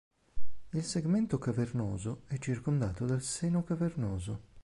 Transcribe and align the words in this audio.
Il 0.73 0.83
segmento 0.83 1.37
cavernoso 1.37 2.23
è 2.25 2.39
circondato 2.39 3.05
dal 3.05 3.21
seno 3.21 3.63
cavernoso. 3.63 4.39